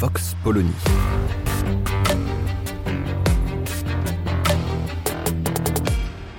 Vox 0.00 0.34
Polony. 0.42 0.72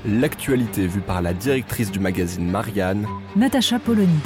L'actualité 0.03 0.87
vue 0.87 1.01
par 1.01 1.21
la 1.21 1.35
directrice 1.35 1.91
du 1.91 1.99
magazine 1.99 2.49
Marianne, 2.49 3.05
Natacha 3.35 3.77
Polony. 3.77 4.17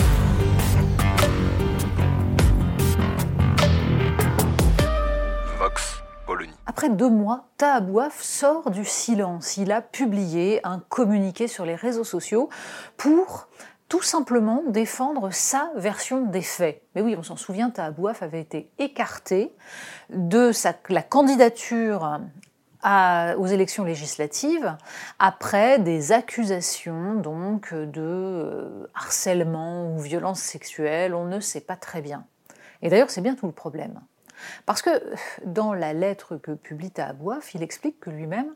Vox 5.59 6.02
Polony. 6.25 6.53
Après 6.66 6.88
deux 6.88 7.09
mois, 7.09 7.49
Tahabouaf 7.58 8.22
sort 8.22 8.72
du 8.72 8.86
silence. 8.86 9.58
Il 9.58 9.73
a 9.73 9.81
publié 9.81 10.66
un 10.66 10.80
communiqué 10.80 11.49
sur 11.49 11.66
les 11.66 11.75
réseaux 11.75 12.05
sociaux 12.05 12.47
pour 12.95 13.49
tout 13.88 14.02
simplement 14.02 14.63
défendre 14.67 15.31
sa 15.31 15.71
version 15.75 16.21
des 16.21 16.41
faits. 16.41 16.81
Mais 16.95 17.02
oui, 17.02 17.16
on 17.17 17.23
s'en 17.23 17.35
souvient, 17.35 17.70
Tahabouaf 17.70 18.23
avait 18.23 18.41
été 18.41 18.70
écarté 18.80 19.53
de 20.09 20.52
la 20.89 21.03
candidature 21.03 22.19
aux 23.38 23.47
élections 23.47 23.83
législatives 23.83 24.75
après 25.17 25.80
des 25.80 26.11
accusations 26.11 27.16
donc 27.16 27.73
de 27.73 28.02
euh, 28.02 28.88
harcèlement 28.94 29.91
ou 29.91 30.00
violence 30.00 30.39
sexuelle, 30.39 31.16
on 31.16 31.25
ne 31.25 31.39
sait 31.39 31.61
pas 31.61 31.75
très 31.75 32.02
bien. 32.02 32.25
Et 32.83 32.89
d'ailleurs, 32.89 33.09
c'est 33.09 33.22
bien 33.22 33.33
tout 33.33 33.47
le 33.47 33.52
problème. 33.52 34.00
Parce 34.67 34.83
que 34.83 34.89
dans 35.45 35.73
la 35.73 35.94
lettre 35.94 36.38
que 36.38 36.52
publie 36.52 36.91
Tahabouaf, 36.91 37.56
il 37.56 37.63
explique 37.63 38.00
que 38.00 38.11
lui-même 38.11 38.53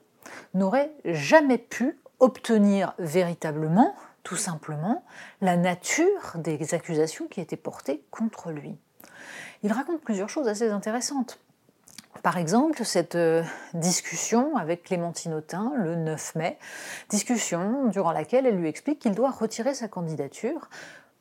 n'aurait 0.54 0.92
jamais 1.06 1.58
pu 1.58 2.00
obtenir 2.20 2.94
véritablement, 3.00 3.96
simplement, 4.36 5.04
la 5.42 5.58
nature 5.58 6.34
des 6.36 6.74
accusations 6.74 7.28
qui 7.28 7.42
étaient 7.42 7.58
portées 7.58 8.04
contre 8.12 8.52
lui. 8.52 8.78
Il 9.64 9.72
raconte 9.72 10.02
plusieurs 10.02 10.30
choses 10.30 10.48
assez 10.48 10.70
intéressantes. 10.70 11.40
Par 12.24 12.38
exemple, 12.38 12.84
cette 12.84 13.16
euh, 13.16 13.44
discussion 13.74 14.58
avec 14.58 14.84
Clémentine 14.84 15.34
Autain 15.34 15.72
le 15.78 15.96
9 15.96 16.36
mai, 16.36 16.58
discussion 17.10 17.86
durant 17.88 18.12
laquelle 18.12 18.46
elle 18.46 18.58
lui 18.58 18.68
explique 18.68 19.00
qu'il 19.00 19.14
doit 19.14 19.32
retirer 19.32 19.74
sa 19.74 19.88
candidature 19.88 20.70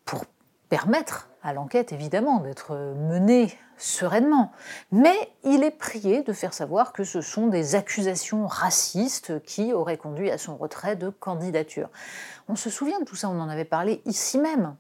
pour 0.05 0.25
permettre 0.69 1.29
à 1.43 1.53
l'enquête, 1.53 1.93
évidemment, 1.93 2.41
d'être 2.41 2.75
menée 2.75 3.57
sereinement. 3.79 4.53
Mais 4.91 5.17
il 5.45 5.63
est 5.63 5.71
prié 5.71 6.23
de 6.23 6.33
faire 6.33 6.53
savoir 6.53 6.93
que 6.93 7.05
ce 7.05 7.21
sont 7.21 7.47
des 7.47 7.75
accusations 7.75 8.47
racistes 8.47 9.43
qui 9.45 9.73
auraient 9.73 9.97
conduit 9.97 10.31
à 10.31 10.39
son 10.39 10.57
retrait 10.57 10.97
de 10.97 11.11
candidature. 11.11 11.89
On 12.49 12.57
se 12.57 12.71
souvient 12.71 13.01
de 13.01 13.05
tout 13.05 13.17
ça, 13.17 13.29
on 13.29 13.41
en 13.41 13.49
avait 13.49 13.65
parlé 13.65 14.03
ici 14.05 14.39
même. 14.39 14.75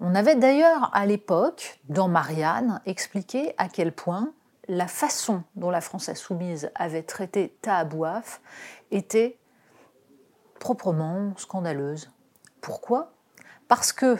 On 0.00 0.14
avait 0.14 0.34
d'ailleurs 0.34 0.90
à 0.94 1.06
l'époque, 1.06 1.80
dans 1.88 2.08
Marianne, 2.08 2.80
expliqué 2.86 3.54
à 3.56 3.68
quel 3.68 3.92
point 3.92 4.32
la 4.68 4.86
façon 4.86 5.42
dont 5.56 5.70
la 5.70 5.80
France 5.80 6.08
insoumise 6.08 6.70
avait 6.74 7.02
traité 7.02 7.56
Tahabouaf 7.62 8.40
était 8.90 9.38
proprement 10.58 11.32
scandaleuse. 11.36 12.10
Pourquoi? 12.60 13.12
Parce 13.68 13.92
que 13.92 14.16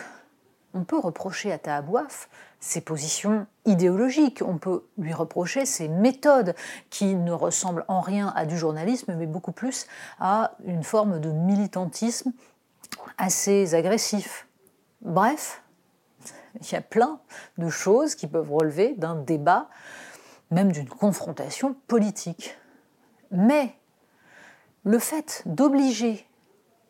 on 0.75 0.85
peut 0.85 0.99
reprocher 0.99 1.53
à 1.53 1.59
Tahabouaf 1.59 2.29
ses 2.61 2.81
positions 2.81 3.47
idéologiques, 3.65 4.43
on 4.47 4.59
peut 4.59 4.85
lui 4.99 5.13
reprocher 5.13 5.67
ses 5.67 5.89
méthodes 5.89 6.55
qui 6.91 7.15
ne 7.15 7.33
ressemblent 7.33 7.85
en 7.89 8.01
rien 8.01 8.33
à 8.37 8.47
du 8.47 8.59
journalisme, 8.59 9.15
mais 9.17 9.27
beaucoup 9.27 9.53
plus 9.53 9.87
à 10.19 10.53
une 10.65 10.85
forme 10.85 11.21
de 11.21 11.31
militantisme 11.31 12.33
assez 13.19 13.75
agressif. 13.75 14.47
Bref, 15.01 15.63
il 16.61 16.73
y 16.73 16.77
a 16.77 16.83
plein 16.83 17.21
de 17.59 17.69
choses 17.69 18.15
qui 18.15 18.27
peuvent 18.27 18.53
relever 18.53 18.95
d'un 18.97 19.17
débat, 19.17 19.69
même 20.51 20.73
d'une 20.73 20.89
confrontation 20.89 21.75
politique. 21.87 22.59
Mais 23.31 23.75
le 24.85 24.99
fait 24.99 25.43
d'obliger 25.47 26.27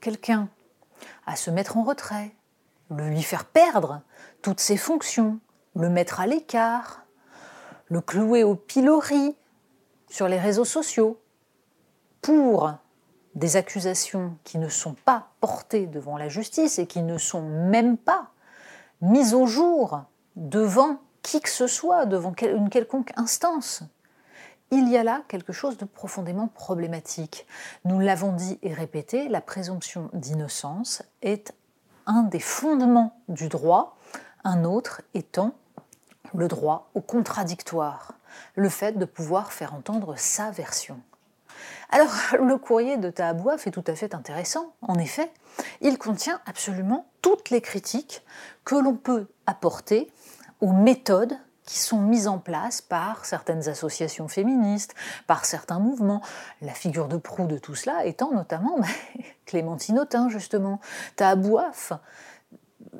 quelqu'un 0.00 0.48
à 1.26 1.36
se 1.36 1.50
mettre 1.50 1.76
en 1.76 1.82
retrait, 1.82 2.32
lui 2.90 3.22
faire 3.22 3.44
perdre 3.44 4.02
toutes 4.42 4.60
ses 4.60 4.76
fonctions, 4.76 5.38
le 5.76 5.88
mettre 5.88 6.20
à 6.20 6.26
l'écart, 6.26 7.06
le 7.86 8.00
clouer 8.00 8.44
au 8.44 8.54
pilori 8.54 9.36
sur 10.08 10.28
les 10.28 10.38
réseaux 10.38 10.64
sociaux, 10.64 11.20
pour 12.20 12.72
des 13.34 13.56
accusations 13.56 14.36
qui 14.44 14.58
ne 14.58 14.68
sont 14.68 14.94
pas 15.04 15.28
portées 15.40 15.86
devant 15.86 16.18
la 16.18 16.28
justice 16.28 16.78
et 16.78 16.86
qui 16.86 17.02
ne 17.02 17.16
sont 17.16 17.42
même 17.42 17.96
pas 17.96 18.30
mises 19.00 19.34
au 19.34 19.46
jour 19.46 20.02
devant 20.36 21.00
qui 21.22 21.40
que 21.40 21.48
ce 21.48 21.66
soit, 21.66 22.06
devant 22.06 22.34
une 22.42 22.70
quelconque 22.70 23.12
instance. 23.16 23.82
Il 24.72 24.88
y 24.88 24.96
a 24.96 25.02
là 25.02 25.22
quelque 25.28 25.52
chose 25.52 25.76
de 25.78 25.84
profondément 25.84 26.46
problématique. 26.46 27.46
Nous 27.84 27.98
l'avons 27.98 28.32
dit 28.32 28.58
et 28.62 28.72
répété, 28.72 29.28
la 29.28 29.40
présomption 29.40 30.10
d'innocence 30.12 31.02
est 31.22 31.52
des 32.30 32.40
fondements 32.40 33.20
du 33.28 33.48
droit, 33.48 33.96
un 34.44 34.64
autre 34.64 35.02
étant 35.14 35.54
le 36.34 36.48
droit 36.48 36.90
au 36.94 37.00
contradictoire, 37.00 38.14
le 38.54 38.68
fait 38.68 38.98
de 38.98 39.04
pouvoir 39.04 39.52
faire 39.52 39.74
entendre 39.74 40.14
sa 40.16 40.50
version. 40.50 41.00
Alors, 41.90 42.12
le 42.40 42.56
courrier 42.56 42.96
de 42.96 43.10
Tahabouaf 43.10 43.66
est 43.66 43.72
tout 43.72 43.84
à 43.86 43.94
fait 43.94 44.14
intéressant. 44.14 44.74
En 44.82 44.98
effet, 44.98 45.30
il 45.80 45.98
contient 45.98 46.40
absolument 46.46 47.06
toutes 47.22 47.50
les 47.50 47.60
critiques 47.60 48.22
que 48.64 48.76
l'on 48.76 48.94
peut 48.94 49.26
apporter 49.46 50.10
aux 50.60 50.72
méthodes 50.72 51.36
qui 51.66 51.78
sont 51.78 52.00
mises 52.00 52.26
en 52.26 52.38
place 52.38 52.80
par 52.80 53.24
certaines 53.24 53.68
associations 53.68 54.28
féministes, 54.28 54.94
par 55.26 55.44
certains 55.44 55.78
mouvements. 55.78 56.22
La 56.62 56.72
figure 56.72 57.08
de 57.08 57.16
proue 57.16 57.46
de 57.46 57.58
tout 57.58 57.74
cela 57.74 58.04
étant 58.06 58.32
notamment 58.32 58.78
bah, 58.78 58.86
Clémentine 59.46 59.98
Autain, 59.98 60.28
justement. 60.28 60.80
Tahabouaf 61.16 61.92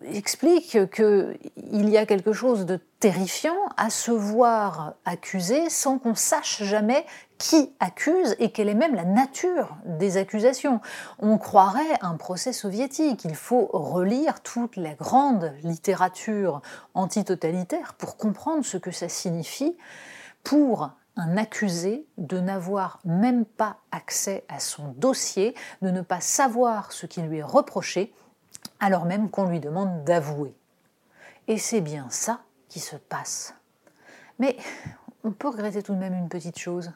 explique 0.04 0.78
qu'il 0.92 1.88
y 1.88 1.96
a 1.96 2.06
quelque 2.06 2.32
chose 2.32 2.66
de 2.66 2.78
terrifiant 3.00 3.56
à 3.76 3.90
se 3.90 4.10
voir 4.10 4.94
accusé 5.04 5.70
sans 5.70 5.98
qu'on 5.98 6.14
sache 6.14 6.62
jamais 6.62 7.04
qui 7.38 7.72
accuse 7.80 8.36
et 8.38 8.52
quelle 8.52 8.68
est 8.68 8.74
même 8.74 8.94
la 8.94 9.04
nature 9.04 9.76
des 9.86 10.18
accusations. 10.18 10.80
On 11.18 11.38
croirait 11.38 11.98
un 12.02 12.16
procès 12.16 12.52
soviétique. 12.52 13.24
Il 13.24 13.34
faut 13.34 13.70
relire 13.72 14.42
toute 14.42 14.76
la 14.76 14.94
grande 14.94 15.52
littérature 15.64 16.60
antitotalitaire 16.94 17.94
pour 17.94 18.16
comprendre 18.16 18.64
ce 18.64 18.76
que 18.76 18.90
ça 18.90 19.08
signifie 19.08 19.76
pour 20.44 20.90
un 21.16 21.36
accusé 21.36 22.06
de 22.18 22.38
n'avoir 22.38 23.00
même 23.04 23.44
pas 23.44 23.78
accès 23.90 24.44
à 24.48 24.60
son 24.60 24.88
dossier, 24.96 25.54
de 25.82 25.90
ne 25.90 26.02
pas 26.02 26.20
savoir 26.20 26.92
ce 26.92 27.06
qui 27.06 27.20
lui 27.22 27.38
est 27.38 27.42
reproché, 27.42 28.12
alors 28.80 29.04
même 29.04 29.30
qu'on 29.30 29.46
lui 29.46 29.60
demande 29.60 30.04
d'avouer. 30.04 30.54
Et 31.48 31.58
c'est 31.58 31.80
bien 31.80 32.08
ça 32.10 32.40
qui 32.68 32.80
se 32.80 32.96
passe. 32.96 33.54
Mais 34.38 34.56
on 35.24 35.32
peut 35.32 35.48
regretter 35.48 35.82
tout 35.82 35.94
de 35.94 35.98
même 35.98 36.14
une 36.14 36.28
petite 36.28 36.58
chose. 36.58 36.92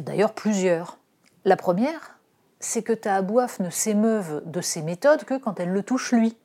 D'ailleurs 0.00 0.34
plusieurs. 0.34 0.98
La 1.44 1.56
première, 1.56 2.18
c'est 2.60 2.82
que 2.82 2.92
Tahabouaf 2.92 3.60
ne 3.60 3.70
s'émeuve 3.70 4.42
de 4.46 4.60
ses 4.60 4.82
méthodes 4.82 5.24
que 5.24 5.38
quand 5.38 5.60
elle 5.60 5.70
le 5.70 5.82
touche 5.82 6.12
lui. 6.12 6.36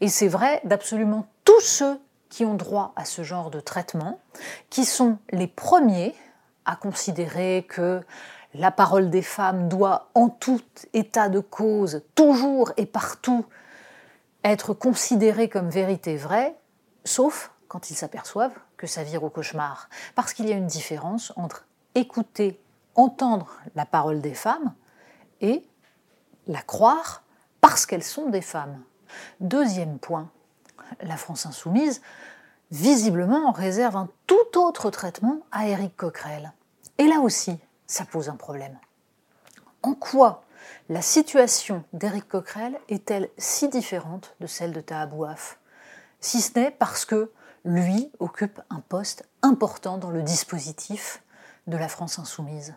Et 0.00 0.08
c'est 0.08 0.28
vrai 0.28 0.60
d'absolument 0.64 1.26
tous 1.44 1.60
ceux 1.60 2.00
qui 2.28 2.44
ont 2.44 2.54
droit 2.54 2.92
à 2.96 3.04
ce 3.04 3.22
genre 3.22 3.50
de 3.50 3.60
traitement, 3.60 4.20
qui 4.70 4.84
sont 4.84 5.18
les 5.30 5.46
premiers 5.46 6.14
à 6.64 6.76
considérer 6.76 7.66
que 7.68 8.02
la 8.58 8.70
parole 8.70 9.08
des 9.08 9.22
femmes 9.22 9.68
doit, 9.68 10.10
en 10.14 10.28
tout 10.28 10.60
état 10.92 11.28
de 11.28 11.40
cause, 11.40 12.02
toujours 12.14 12.72
et 12.76 12.86
partout, 12.86 13.46
être 14.44 14.74
considérée 14.74 15.48
comme 15.48 15.70
vérité 15.70 16.16
vraie, 16.16 16.56
sauf 17.04 17.52
quand 17.68 17.90
ils 17.90 17.94
s'aperçoivent 17.94 18.56
que 18.76 18.86
ça 18.86 19.02
vire 19.02 19.22
au 19.22 19.30
cauchemar. 19.30 19.88
Parce 20.14 20.32
qu'il 20.32 20.48
y 20.48 20.52
a 20.52 20.56
une 20.56 20.66
différence 20.66 21.32
entre 21.36 21.66
écouter, 21.94 22.60
entendre 22.94 23.58
la 23.74 23.86
parole 23.86 24.20
des 24.20 24.34
femmes 24.34 24.74
et 25.40 25.64
la 26.46 26.62
croire 26.62 27.22
parce 27.60 27.86
qu'elles 27.86 28.04
sont 28.04 28.28
des 28.28 28.40
femmes. 28.40 28.82
Deuxième 29.40 29.98
point, 29.98 30.30
La 31.02 31.16
France 31.16 31.44
insoumise, 31.44 32.00
visiblement, 32.70 33.52
réserve 33.52 33.96
un 33.96 34.08
tout 34.26 34.58
autre 34.58 34.90
traitement 34.90 35.40
à 35.52 35.66
Éric 35.66 35.96
Coquerel. 35.96 36.52
Et 36.96 37.06
là 37.06 37.20
aussi, 37.20 37.58
ça 37.88 38.04
pose 38.04 38.28
un 38.28 38.36
problème. 38.36 38.78
En 39.82 39.94
quoi 39.94 40.44
la 40.88 41.02
situation 41.02 41.84
d'Éric 41.92 42.28
Coquerel 42.28 42.78
est-elle 42.88 43.28
si 43.38 43.68
différente 43.68 44.36
de 44.40 44.46
celle 44.46 44.72
de 44.72 44.80
Tahabouaf 44.80 45.58
Si 46.20 46.40
ce 46.40 46.58
n'est 46.58 46.70
parce 46.70 47.04
que 47.04 47.32
lui 47.64 48.10
occupe 48.18 48.60
un 48.70 48.80
poste 48.80 49.28
important 49.42 49.98
dans 49.98 50.10
le 50.10 50.22
dispositif 50.22 51.22
de 51.66 51.76
la 51.76 51.88
France 51.88 52.18
insoumise. 52.18 52.74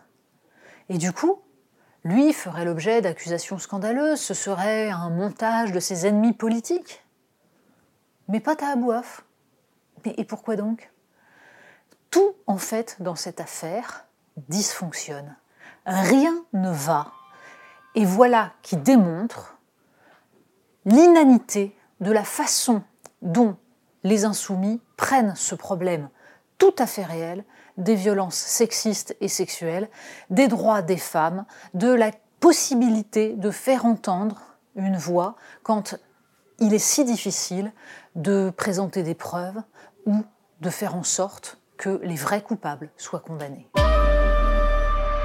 Et 0.88 0.98
du 0.98 1.12
coup, 1.12 1.40
lui 2.04 2.32
ferait 2.32 2.64
l'objet 2.64 3.00
d'accusations 3.00 3.58
scandaleuses, 3.58 4.20
ce 4.20 4.34
serait 4.34 4.90
un 4.90 5.08
montage 5.08 5.72
de 5.72 5.80
ses 5.80 6.06
ennemis 6.06 6.32
politiques? 6.32 7.04
Mais 8.28 8.40
pas 8.40 8.56
Tahabouaf. 8.56 9.24
Et 10.04 10.24
pourquoi 10.24 10.56
donc? 10.56 10.90
Tout, 12.10 12.34
en 12.46 12.58
fait, 12.58 12.96
dans 13.00 13.14
cette 13.14 13.40
affaire, 13.40 14.06
dysfonctionne. 14.48 15.36
Rien 15.86 16.44
ne 16.52 16.70
va. 16.70 17.12
Et 17.94 18.04
voilà 18.04 18.52
qui 18.62 18.76
démontre 18.76 19.58
l'inanité 20.84 21.76
de 22.00 22.10
la 22.10 22.24
façon 22.24 22.82
dont 23.20 23.56
les 24.04 24.24
insoumis 24.24 24.80
prennent 24.96 25.34
ce 25.36 25.54
problème 25.54 26.08
tout 26.58 26.74
à 26.78 26.86
fait 26.86 27.04
réel 27.04 27.44
des 27.76 27.94
violences 27.94 28.36
sexistes 28.36 29.16
et 29.20 29.28
sexuelles, 29.28 29.88
des 30.30 30.48
droits 30.48 30.82
des 30.82 30.96
femmes, 30.96 31.44
de 31.74 31.88
la 31.88 32.10
possibilité 32.40 33.34
de 33.34 33.50
faire 33.50 33.84
entendre 33.86 34.40
une 34.76 34.96
voix 34.96 35.36
quand 35.62 35.96
il 36.58 36.74
est 36.74 36.78
si 36.78 37.04
difficile 37.04 37.72
de 38.14 38.52
présenter 38.56 39.02
des 39.02 39.14
preuves 39.14 39.60
ou 40.06 40.22
de 40.60 40.70
faire 40.70 40.94
en 40.94 41.02
sorte 41.02 41.58
que 41.76 42.00
les 42.02 42.14
vrais 42.14 42.42
coupables 42.42 42.90
soient 42.96 43.20
condamnés. 43.20 43.68